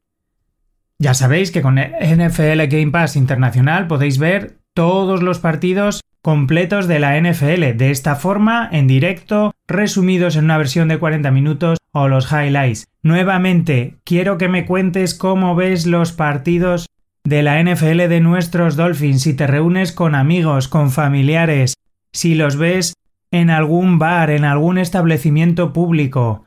[1.02, 7.00] Ya sabéis que con NFL Game Pass Internacional podéis ver todos los partidos completos de
[7.00, 12.06] la NFL, de esta forma, en directo, resumidos en una versión de 40 minutos o
[12.06, 12.86] los highlights.
[13.02, 16.86] Nuevamente, quiero que me cuentes cómo ves los partidos
[17.24, 21.74] de la NFL de nuestros Dolphins, si te reúnes con amigos, con familiares,
[22.12, 22.94] si los ves
[23.32, 26.44] en algún bar, en algún establecimiento público,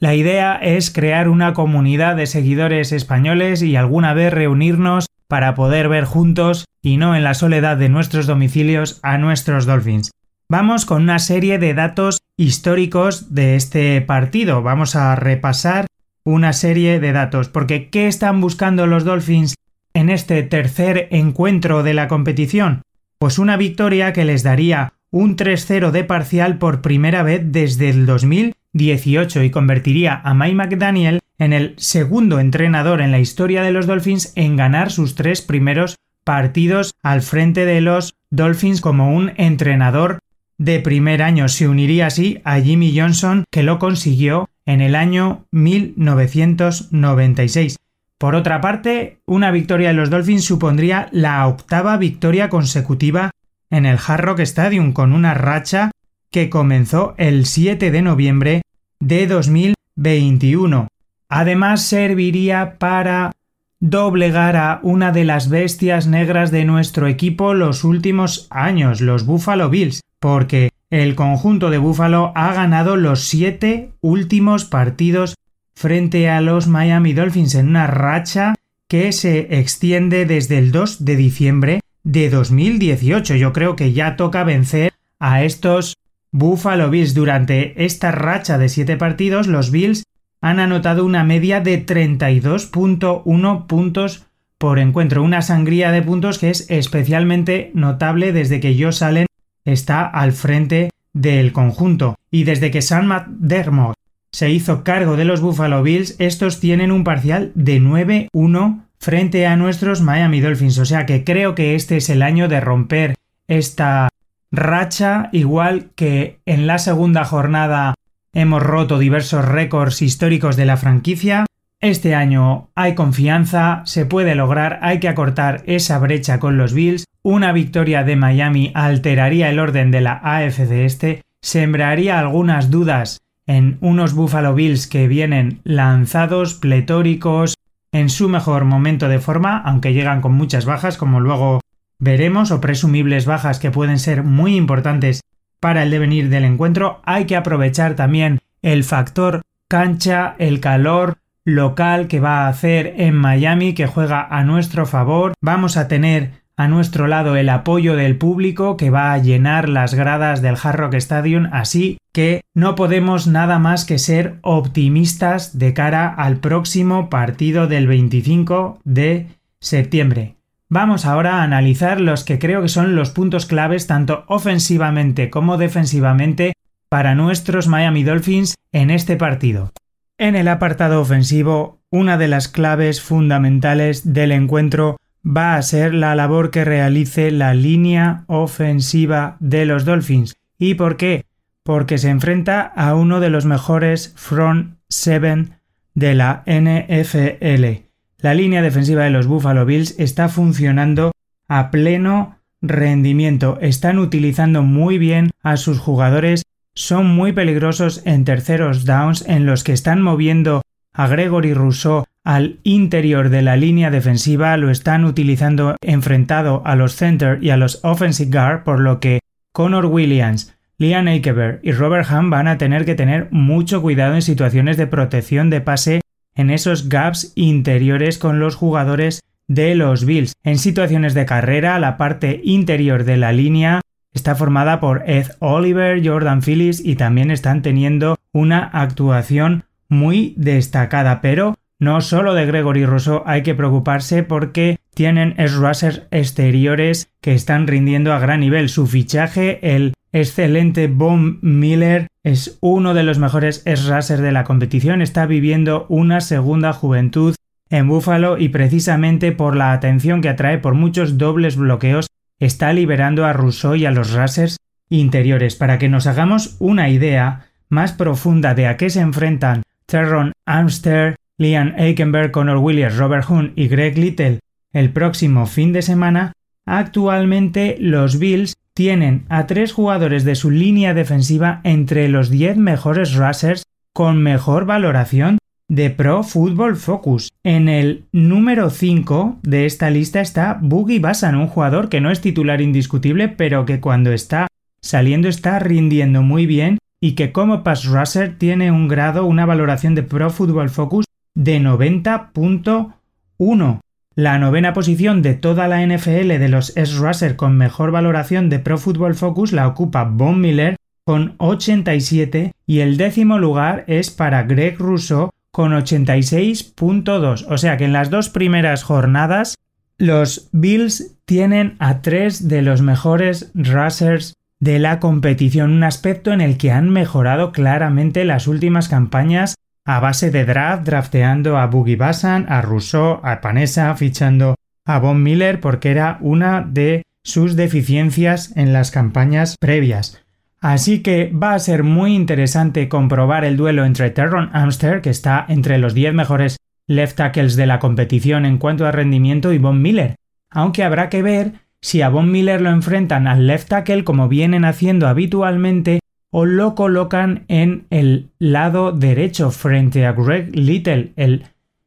[0.00, 5.88] la idea es crear una comunidad de seguidores españoles y alguna vez reunirnos para poder
[5.88, 10.10] ver juntos y no en la soledad de nuestros domicilios a nuestros Dolphins.
[10.48, 14.62] Vamos con una serie de datos históricos de este partido.
[14.62, 15.86] Vamos a repasar
[16.24, 19.56] una serie de datos, porque ¿qué están buscando los Dolphins
[19.94, 22.82] en este tercer encuentro de la competición?
[23.18, 28.06] Pues una victoria que les daría un 3-0 de parcial por primera vez desde el
[28.06, 33.72] 2000 18 y convertiría a Mike McDaniel en el segundo entrenador en la historia de
[33.72, 39.32] los Dolphins en ganar sus tres primeros partidos al frente de los Dolphins como un
[39.36, 40.20] entrenador
[40.56, 41.48] de primer año.
[41.48, 47.76] Se uniría así a Jimmy Johnson, que lo consiguió en el año 1996.
[48.18, 53.30] Por otra parte, una victoria de los Dolphins supondría la octava victoria consecutiva
[53.70, 55.92] en el Hard Rock Stadium, con una racha
[56.30, 58.60] que comenzó el 7 de noviembre
[59.00, 60.88] de 2021.
[61.28, 63.32] Además serviría para
[63.80, 69.70] doblegar a una de las bestias negras de nuestro equipo los últimos años, los Buffalo
[69.70, 75.34] Bills, porque el conjunto de Buffalo ha ganado los siete últimos partidos
[75.74, 78.54] frente a los Miami Dolphins en una racha
[78.88, 83.36] que se extiende desde el 2 de diciembre de 2018.
[83.36, 85.94] Yo creo que ya toca vencer a estos
[86.30, 90.04] Buffalo Bills durante esta racha de 7 partidos, los Bills
[90.40, 94.26] han anotado una media de 32.1 puntos
[94.58, 99.26] por encuentro, una sangría de puntos que es especialmente notable desde que Josh Allen
[99.64, 102.16] está al frente del conjunto.
[102.30, 103.94] Y desde que Sam McDermott
[104.32, 109.56] se hizo cargo de los Buffalo Bills, estos tienen un parcial de 9-1 frente a
[109.56, 110.78] nuestros Miami Dolphins.
[110.78, 113.14] O sea que creo que este es el año de romper
[113.46, 114.08] esta
[114.50, 117.94] racha, igual que en la segunda jornada
[118.32, 121.46] hemos roto diversos récords históricos de la franquicia.
[121.80, 127.04] Este año hay confianza, se puede lograr, hay que acortar esa brecha con los Bills.
[127.22, 133.78] Una victoria de Miami alteraría el orden de la AFC este, sembraría algunas dudas en
[133.80, 137.54] unos Buffalo Bills que vienen lanzados, pletóricos,
[137.92, 141.60] en su mejor momento de forma, aunque llegan con muchas bajas, como luego
[141.98, 145.20] veremos o presumibles bajas que pueden ser muy importantes
[145.60, 147.00] para el devenir del encuentro.
[147.04, 153.14] Hay que aprovechar también el factor cancha, el calor, local que va a hacer en
[153.14, 155.32] Miami que juega a nuestro favor.
[155.40, 159.94] Vamos a tener a nuestro lado el apoyo del público que va a llenar las
[159.94, 165.72] gradas del Hard Rock Stadium, así que no podemos nada más que ser optimistas de
[165.72, 169.28] cara al próximo partido del 25 de
[169.60, 170.37] septiembre.
[170.70, 175.56] Vamos ahora a analizar los que creo que son los puntos claves tanto ofensivamente como
[175.56, 176.52] defensivamente
[176.90, 179.72] para nuestros Miami Dolphins en este partido.
[180.18, 186.14] En el apartado ofensivo, una de las claves fundamentales del encuentro va a ser la
[186.14, 190.36] labor que realice la línea ofensiva de los Dolphins.
[190.58, 191.24] ¿Y por qué?
[191.62, 195.56] Porque se enfrenta a uno de los mejores front seven
[195.94, 197.87] de la NFL.
[198.20, 201.12] La línea defensiva de los Buffalo Bills está funcionando
[201.46, 203.58] a pleno rendimiento.
[203.60, 206.42] Están utilizando muy bien a sus jugadores.
[206.74, 210.62] Son muy peligrosos en terceros downs en los que están moviendo
[210.92, 216.96] a Gregory Rousseau al interior de la línea defensiva lo están utilizando enfrentado a los
[216.96, 219.20] center y a los offensive guard, por lo que
[219.52, 224.22] Connor Williams, Liam Akeber y Robert Ham van a tener que tener mucho cuidado en
[224.22, 226.00] situaciones de protección de pase
[226.38, 230.34] en esos gaps interiores con los jugadores de los Bills.
[230.44, 233.80] En situaciones de carrera, la parte interior de la línea
[234.14, 241.20] está formada por Ed Oliver, Jordan Phillips y también están teniendo una actuación muy destacada,
[241.20, 247.66] pero no solo de Gregory Rousseau hay que preocuparse porque tienen rushers exteriores que están
[247.66, 248.68] rindiendo a gran nivel.
[248.68, 255.02] Su fichaje, el excelente Von Miller, es uno de los mejores rushers de la competición.
[255.02, 257.34] Está viviendo una segunda juventud
[257.70, 262.06] en Buffalo y precisamente por la atención que atrae por muchos dobles bloqueos
[262.38, 264.56] está liberando a Rousseau y a los rushers
[264.88, 265.56] interiores.
[265.56, 271.16] Para que nos hagamos una idea más profunda de a qué se enfrentan Terron Amster,
[271.38, 274.40] Liam Aikenberg, Connor Williams, Robert Hunt y Greg Little
[274.72, 276.32] el próximo fin de semana,
[276.66, 283.16] actualmente los Bills tienen a tres jugadores de su línea defensiva entre los 10 mejores
[283.16, 287.30] rushers con mejor valoración de Pro Football Focus.
[287.42, 292.20] En el número 5 de esta lista está Boogie Basan, un jugador que no es
[292.20, 294.46] titular indiscutible, pero que cuando está
[294.80, 299.96] saliendo está rindiendo muy bien y que como pass rusher tiene un grado, una valoración
[299.96, 301.04] de Pro Football Focus
[301.34, 303.80] de 90.1.
[304.18, 308.76] La novena posición de toda la NFL de los S-Russer con mejor valoración de Pro
[308.76, 314.76] Football Focus la ocupa Von Miller con 87 y el décimo lugar es para Greg
[314.76, 317.46] Russo con 86.2.
[317.48, 319.54] O sea que en las dos primeras jornadas
[319.98, 326.40] los Bills tienen a tres de los mejores rushers de la competición, un aspecto en
[326.40, 329.54] el que han mejorado claramente las últimas campañas
[329.88, 335.22] a base de draft, drafteando a Boogie Basan, a Rousseau, a Panessa, fichando a Von
[335.22, 340.22] Miller porque era una de sus deficiencias en las campañas previas.
[340.60, 345.46] Así que va a ser muy interesante comprobar el duelo entre Terron Amster, que está
[345.48, 349.80] entre los 10 mejores left tackles de la competición en cuanto a rendimiento, y Von
[349.80, 350.16] Miller,
[350.50, 354.66] aunque habrá que ver si a Von Miller lo enfrentan al left tackle como vienen
[354.66, 361.44] haciendo habitualmente o lo colocan en el lado derecho frente a Greg Little, el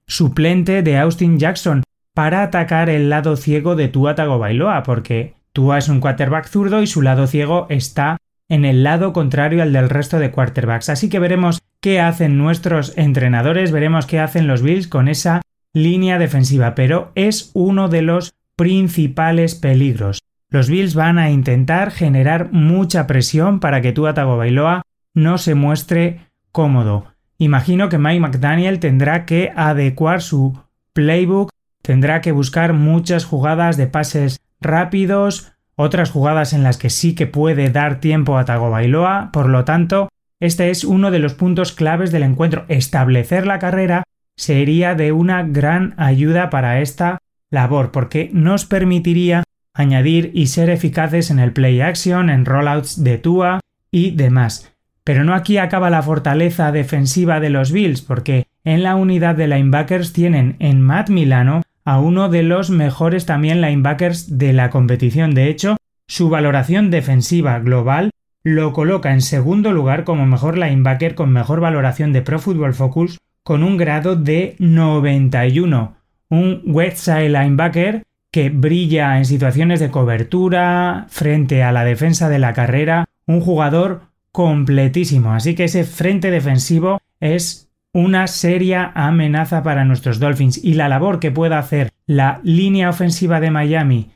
[0.08, 1.84] suplente de Austin Jackson,
[2.14, 6.88] para atacar el lado ciego de Tua Tagovailoa, porque Tua es un quarterback zurdo y
[6.88, 8.18] su lado ciego está
[8.50, 10.90] en el lado contrario al del resto de quarterbacks.
[10.90, 15.42] Así que veremos qué hacen nuestros entrenadores, veremos qué hacen los Bills con esa
[15.74, 20.20] línea defensiva, pero es uno de los principales peligros.
[20.52, 24.82] Los Bills van a intentar generar mucha presión para que Tua Tagovailoa
[25.14, 27.06] no se muestre cómodo.
[27.38, 30.60] Imagino que Mike McDaniel tendrá que adecuar su
[30.92, 37.16] playbook, tendrá que buscar muchas jugadas de pases rápidos, otras jugadas en las que sí
[37.16, 40.10] que puede dar tiempo a Tagovailoa, por lo tanto,
[40.42, 42.66] este es uno de los puntos claves del encuentro.
[42.68, 44.04] Establecer la carrera
[44.36, 49.44] sería de una gran ayuda para esta labor, porque nos permitiría
[49.74, 53.60] añadir y ser eficaces en el play action, en rollouts de Tua
[53.92, 54.72] y demás.
[55.04, 59.48] Pero no aquí acaba la fortaleza defensiva de los Bills, porque en la unidad de
[59.48, 65.34] linebackers tienen en Matt Milano a uno de los mejores también linebackers de la competición.
[65.34, 68.12] De hecho, su valoración defensiva global
[68.44, 73.18] lo coloca en segundo lugar como mejor linebacker con mejor valoración de Pro Football Focus
[73.44, 75.96] con un grado de 91.
[76.30, 82.54] Un Westside linebacker que brilla en situaciones de cobertura, frente a la defensa de la
[82.54, 85.34] carrera, un jugador completísimo.
[85.34, 91.20] Así que ese frente defensivo es una seria amenaza para nuestros Dolphins y la labor
[91.20, 94.12] que pueda hacer la línea ofensiva de Miami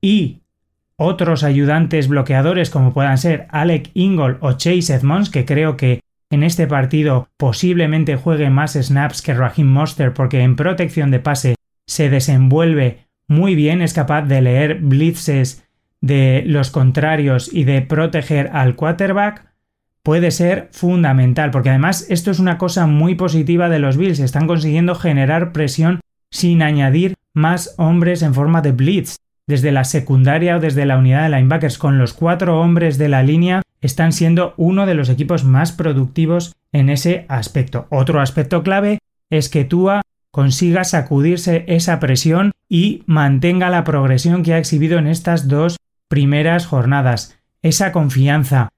[0.00, 0.40] y
[0.96, 6.00] otros ayudantes bloqueadores como puedan ser Alec Ingold o Chase Edmonds, que creo que
[6.30, 11.54] en este partido posiblemente juegue más snaps que Raheem Monster porque en protección de pase
[11.86, 15.64] se desenvuelve muy bien, es capaz de leer blitzes
[16.00, 19.46] de los contrarios y de proteger al quarterback,
[20.02, 24.48] puede ser fundamental, porque además esto es una cosa muy positiva de los Bills, están
[24.48, 26.00] consiguiendo generar presión
[26.32, 29.14] sin añadir más hombres en forma de blitz.
[29.46, 33.22] Desde la secundaria o desde la unidad de linebackers con los cuatro hombres de la
[33.22, 37.86] línea están siendo uno de los equipos más productivos en ese aspecto.
[37.90, 40.02] Otro aspecto clave es que Tua
[40.32, 45.76] consiga sacudirse esa presión y mantenga la progresión que ha exhibido en estas dos
[46.08, 47.38] primeras jornadas.
[47.60, 48.70] Esa confianza,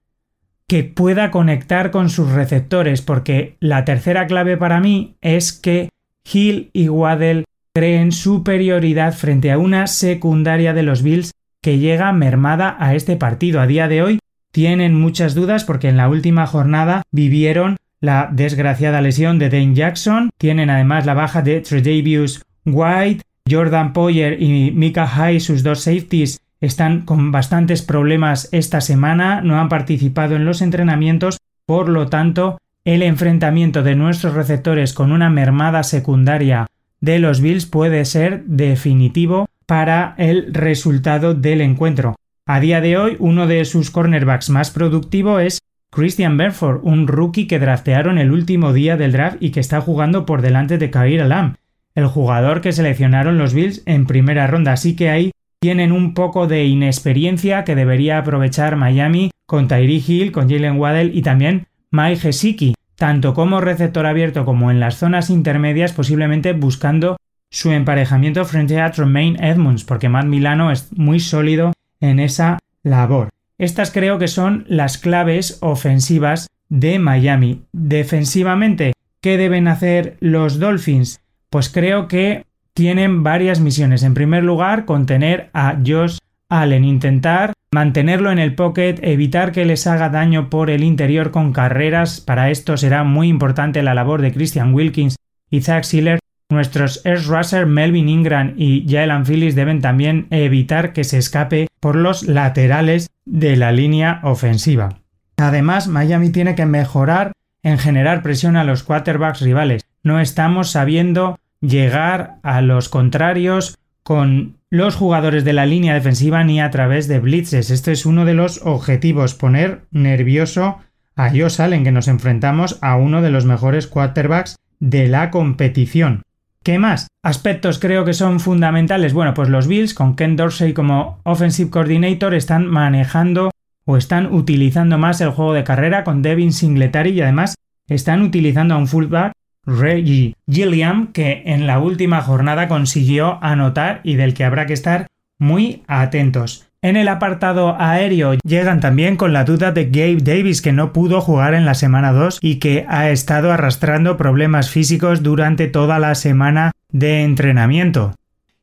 [0.67, 5.91] que pueda conectar con sus receptores, porque la tercera clave para mí es que
[6.25, 12.77] Hill y Waddell creen superioridad frente a una secundaria de los Bills que llega mermada
[12.81, 13.61] a este partido.
[13.61, 14.19] A día de hoy
[14.51, 20.31] tienen muchas dudas porque en la última jornada vivieron la desgraciada lesión de Dane Jackson,
[20.39, 26.41] tienen además la baja de Tredavious White, Jordan Poyer y Mika High, sus dos safeties,
[26.61, 32.59] están con bastantes problemas esta semana, no han participado en los entrenamientos, por lo tanto,
[32.85, 36.67] el enfrentamiento de nuestros receptores con una mermada secundaria
[37.01, 42.15] de los Bills puede ser definitivo para el resultado del encuentro.
[42.47, 45.59] A día de hoy, uno de sus cornerbacks más productivo es
[45.91, 50.27] Christian Berford, un rookie que draftearon el último día del draft y que está jugando
[50.27, 51.55] por delante de Kair Alam,
[51.95, 54.73] el jugador que seleccionaron los Bills en primera ronda.
[54.73, 60.33] Así que ahí tienen un poco de inexperiencia que debería aprovechar Miami con Tyree Hill,
[60.33, 65.31] con Jalen Waddell y también Mike Gesicki, tanto como receptor abierto como en las zonas
[65.31, 67.17] intermedias, posiblemente buscando
[67.51, 73.29] su emparejamiento frente a Tremaine Edmonds, porque Matt Milano es muy sólido en esa labor.
[73.59, 77.63] Estas creo que son las claves ofensivas de Miami.
[77.73, 81.21] Defensivamente, ¿qué deben hacer los Dolphins?
[81.53, 84.05] Pues creo que tienen varias misiones.
[84.05, 86.17] En primer lugar, contener a Josh
[86.49, 91.53] Allen, intentar mantenerlo en el pocket, evitar que les haga daño por el interior con
[91.53, 92.23] carreras.
[92.23, 95.17] Para esto será muy importante la labor de Christian Wilkins
[95.51, 96.21] y Zach Sealer.
[96.49, 101.97] Nuestros Edge Russer, Melvin Ingram y Jalen Phillips deben también evitar que se escape por
[101.97, 105.01] los laterales de la línea ofensiva.
[105.37, 107.33] Además, Miami tiene que mejorar
[107.63, 109.85] en generar presión a los quarterbacks rivales.
[110.03, 116.61] No estamos sabiendo llegar a los contrarios con los jugadores de la línea defensiva ni
[116.61, 117.71] a través de blitzes.
[117.71, 120.79] Este es uno de los objetivos, poner nervioso
[121.15, 126.23] a Josh Allen, que nos enfrentamos a uno de los mejores quarterbacks de la competición.
[126.63, 127.09] ¿Qué más?
[127.23, 129.13] Aspectos creo que son fundamentales.
[129.15, 133.51] Bueno, pues los Bills con Ken Dorsey como offensive coordinator están manejando
[133.85, 137.55] o están utilizando más el juego de carrera con Devin Singletary y además
[137.89, 139.33] están utilizando a un fullback
[139.65, 145.07] Reggie Gilliam que en la última jornada consiguió anotar y del que habrá que estar
[145.39, 146.69] muy atentos.
[146.83, 151.21] En el apartado aéreo llegan también con la duda de Gabe Davis que no pudo
[151.21, 156.17] jugar en la semana 2 y que ha estado arrastrando problemas físicos durante toda la
[156.17, 158.15] semana de entrenamiento.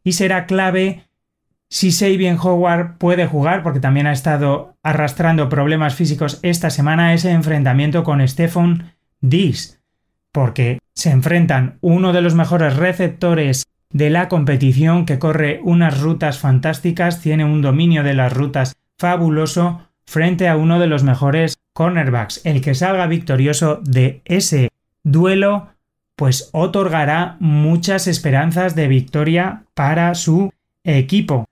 [0.03, 1.03] Y será clave
[1.69, 7.31] si Sabian Howard puede jugar porque también ha estado arrastrando problemas físicos esta semana ese
[7.31, 8.91] enfrentamiento con Stephon
[9.21, 9.79] Diggs
[10.31, 16.39] porque se enfrentan uno de los mejores receptores de la competición que corre unas rutas
[16.39, 22.41] fantásticas, tiene un dominio de las rutas fabuloso frente a uno de los mejores cornerbacks.
[22.43, 24.71] El que salga victorioso de ese
[25.03, 25.69] duelo
[26.17, 30.51] pues otorgará muchas esperanzas de victoria para su
[30.83, 31.45] equipo.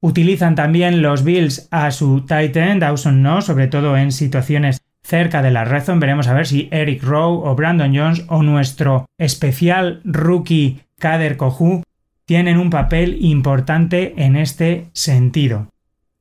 [0.00, 5.42] Utilizan también los Bills a su tight end, Dawson no, sobre todo en situaciones cerca
[5.42, 10.00] de la red Veremos a ver si Eric Rowe o Brandon Jones o nuestro especial
[10.04, 11.82] rookie Kader Kohu
[12.24, 15.68] tienen un papel importante en este sentido.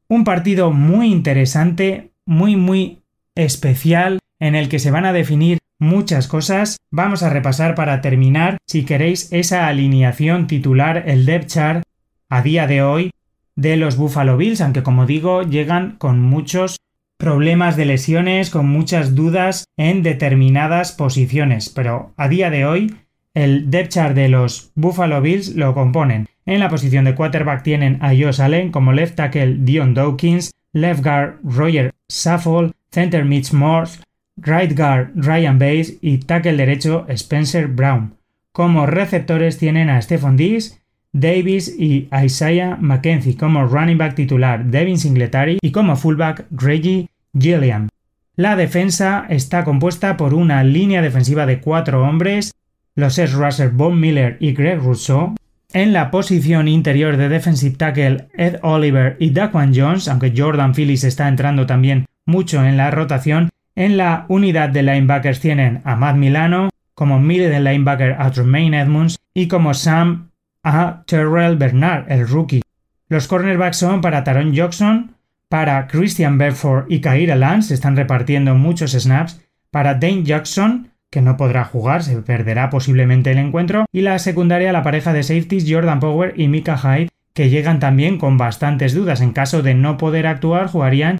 [0.09, 2.99] Un partido muy interesante, muy muy
[3.35, 6.77] especial, en el que se van a definir muchas cosas.
[6.91, 11.83] Vamos a repasar para terminar, si queréis, esa alineación titular, el depth chart,
[12.29, 13.11] a día de hoy,
[13.55, 16.77] de los Buffalo Bills, aunque como digo, llegan con muchos
[17.23, 22.93] problemas de lesiones, con muchas dudas en determinadas posiciones, pero a día de hoy
[23.33, 26.27] el depth chart de los Buffalo Bills lo componen.
[26.45, 31.01] En la posición de quarterback tienen a Josh Allen como left tackle Dion Dawkins, left
[31.01, 34.01] guard Roger Saffold, center Mitch Morse,
[34.35, 38.17] right guard Ryan Bates y tackle derecho Spencer Brown.
[38.51, 40.77] Como receptores tienen a Stephon Diggs,
[41.13, 47.07] Davis y Isaiah McKenzie como running back titular Devin Singletary y como fullback Reggie
[47.37, 47.89] Gilliam.
[48.35, 52.53] La defensa está compuesta por una línea defensiva de cuatro hombres,
[52.95, 53.35] los S.
[53.35, 55.35] Russell, Bob Miller y Greg Rousseau.
[55.73, 61.03] En la posición interior de defensive tackle Ed Oliver y Daquan Jones, aunque Jordan Phillips
[61.03, 63.49] está entrando también mucho en la rotación.
[63.75, 69.17] En la unidad de linebackers tienen a Matt Milano, como middle linebacker a Tremaine Edmonds
[69.33, 70.29] y como Sam
[70.63, 72.61] a Terrell Bernard, el rookie.
[73.09, 75.15] Los cornerbacks son para Taron Jackson,
[75.53, 79.39] para Christian Bedford y Kaira Lance, están repartiendo muchos snaps,
[79.69, 84.73] para Dane Jackson, que no podrá jugar, se perderá posiblemente el encuentro, y la secundaria
[84.73, 89.21] la pareja de safeties Jordan Power y Mika Hyde, que llegan también con bastantes dudas.
[89.21, 91.19] En caso de no poder actuar, jugarían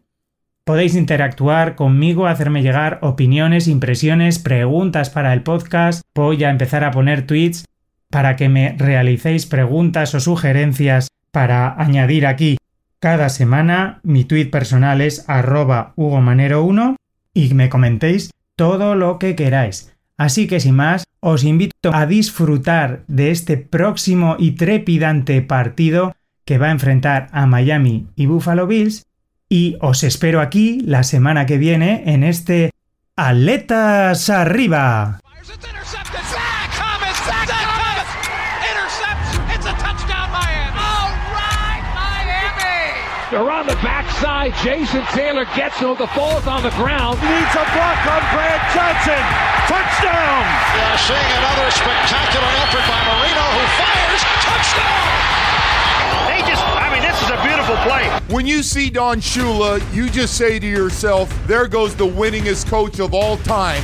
[0.63, 6.01] Podéis interactuar conmigo, hacerme llegar opiniones, impresiones, preguntas para el podcast.
[6.15, 7.67] Voy a empezar a poner tweets
[8.09, 12.57] para que me realicéis preguntas o sugerencias para añadir aquí
[12.99, 13.99] cada semana.
[14.03, 16.95] Mi tweet personal es arroba hugomanero1
[17.33, 19.93] y me comentéis todo lo que queráis.
[20.17, 26.57] Así que sin más, os invito a disfrutar de este próximo y trepidante partido que
[26.57, 29.03] va a enfrentar a Miami y Buffalo Bills
[29.49, 32.71] y os espero aquí la semana que viene en este
[33.15, 35.19] Aletas arriba.
[43.29, 44.55] They're on the backside.
[44.63, 45.97] Jason Taylor gets him.
[45.99, 47.19] The ball's on the ground.
[47.19, 49.19] He needs a block on Brad Johnson.
[49.67, 50.47] Touchdown!
[50.71, 54.21] We are seeing another spectacular effort by Marino who fires.
[54.47, 55.11] Touchdown!
[56.31, 58.07] They just, I mean, this is a beautiful play.
[58.33, 62.99] When you see Don Shula, you just say to yourself, there goes the winningest coach
[62.99, 63.83] of all time.